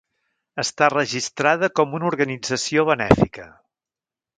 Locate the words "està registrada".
0.63-1.71